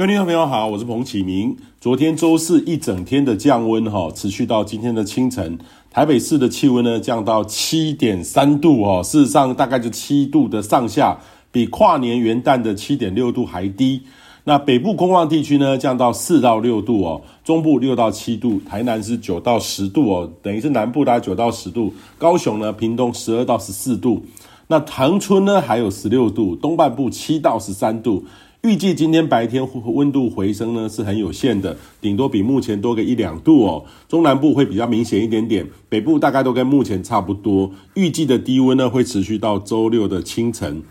[0.00, 1.54] 各位听众朋友好，我是彭启明。
[1.78, 5.58] 昨天周四一整天的降温哈，持续到今天的清晨，
[5.90, 11.18] 台北市的气温呢降到七点三度哦，事实上大概就七度的上下，
[11.52, 14.00] 比跨年元旦的七点六度还低。
[14.44, 24.22] 那北部空旷地区呢降到四到六度哦，中部六到七度，台南是九到十度哦，等于是南部大概九到十度，高雄呢、屏东十二到十四度，
[24.68, 28.24] 那恒春呢还有十六度，东半部七到十三度。
[28.62, 33.84] 预计今天白天温度回升呢是很有限的，顶多比目前多个一两度哦。
[34.06, 37.70] 中南部会比较明显一点点，北部大概都跟目前差不多。
[37.94, 40.82] 预计的低温呢会持续到周六的清晨。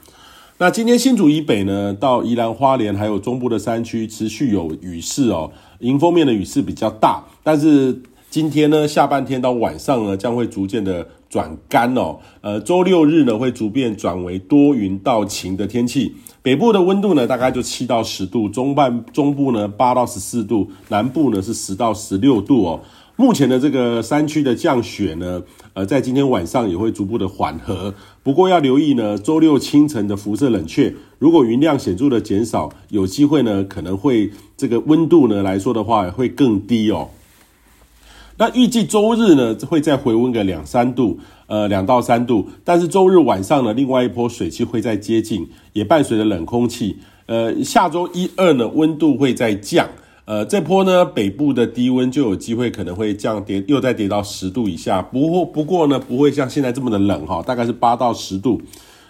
[0.57, 5.51] 那今天新竹以北呢，到宜兰花莲还有中部的山区持续有雨势哦，
[5.81, 8.01] 迎风面的雨势比较大，但是。
[8.31, 12.17] 今天呢，下半天到晚上呢，将会逐渐的转干哦。
[12.41, 16.15] 呃，周六日呢，会逐渐转为多云到晴的天气。
[16.41, 22.79] 北部的温度呢，大概就七到十度，中半中部呢八到十四度，南部呢是十到十六度哦。
[23.17, 27.93] 目前的这个山区的降雪呢，呃，在今天晚上也会逐步的缓和。
[28.23, 37.09] 不过要留意呢，周六清晨的辐射冷却，如果云量显著的减少，有机会呢，可能会这个温度呢来说的话，会更低哦。
[38.39, 42.47] 那预计周日呢，会再回温个两三度，呃，两到三度。
[42.63, 46.97] 但是周日晚上呢，另外一波水汽会再接近，也伴随着冷空气。
[47.25, 49.85] 呃，下周一二呢，温度会再降。
[50.23, 55.01] 呃，这波呢，北部的低温就有机会可能会降跌，又再跌到十度以下。
[55.01, 58.61] 不过不过呢，不会像现在这么的冷哈，大概是八到十度。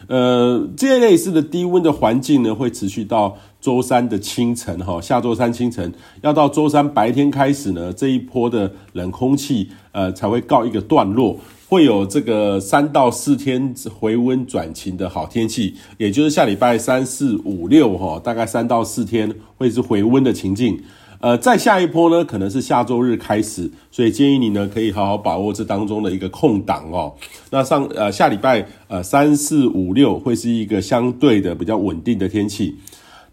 [0.08, 20.81] 呃，这类似的低温的环境呢，会持续到周三的清晨哈，下周三清晨，要到周三白天开始呢，这一波的冷空气呃才会告一个段落，会有这个三到四天回温转晴的好天气，也就是下礼拜三四五六哈，大概三到四天会是回温的情境。
[21.21, 27.13] 呃，再下一波呢，可能是下周日开始，所以建议你呢可以好好把握这当中的一个空档哦。
[27.49, 32.73] 那上呃下礼拜呃三四五六会是一个相对的比较稳定的天气。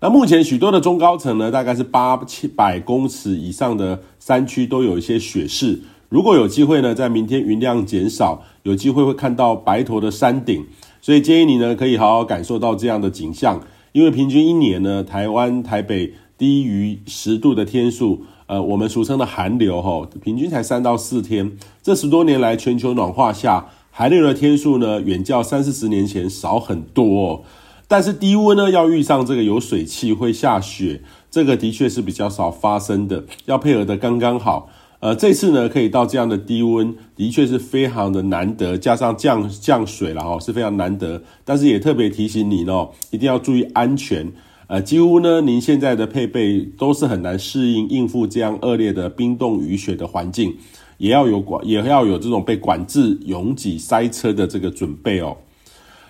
[0.01, 5.81] 那目前许多的中高层呢，大概是八七百公尺以上的山区都有一些雪势。
[6.09, 10.67] 如果有机会呢，在明天云量减少，有机会会看到白头的山顶，
[11.01, 13.61] 所以建议你呢可以好好感受到这样的景象，
[13.93, 16.13] 因为平均一年呢，台湾台北。
[16.39, 21.57] 低于十度的天数，呃，我们俗称的寒流，哈，平均才三到四天。
[21.83, 27.43] 这十多年来，全球暖化下，寒流的天数呢，远较三四十年前少很多哦。
[27.89, 34.69] 但是低温呢，要遇上这个有水汽会下雪，这个的确是比较少发生的，要配合得刚刚好。
[34.99, 41.23] 呃，这次呢，可以到这样的低温，的确是非常的难得，加上降降水了哈，是非常难得。
[41.45, 44.33] 但是也特别提醒你哦，一定要注意安全。
[44.69, 50.57] 呃，几乎呢，您现在的配备都是很难适应应付这样恶劣的冰冻雨雪的环境，
[50.99, 55.37] 也要有管，也要有这种被管制、拥挤、塞车的这个准备哦。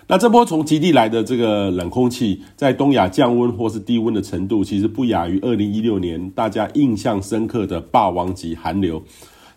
[0.07, 9.03] 那这波从极地来的这个冷空气，在东亚降温或是低温的程度，其实不亚于二零一六年大家印象深刻的霸王级寒流，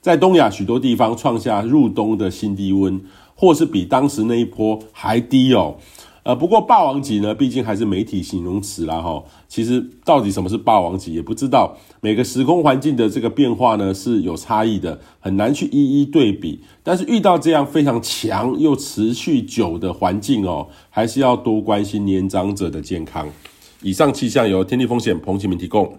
[0.03, 3.01] 在东亚许多地方创下入冬的新低温，
[3.35, 5.77] 或是比当时那一波还低哦。
[6.23, 9.23] 呃，不过霸王级呢，毕竟还是媒体形容词啦哈。
[9.49, 11.75] 其实到底什么是霸王级，也不知道。
[12.03, 16.61] 每个时空环境的这个变化呢是有差异的，很难去一一对比。
[16.83, 23.29] 但是遇到这样非常强又持续久的环境哦，还是要多关心年长者的健康。
[23.83, 25.97] 以上气象由天地风险彭启明提供。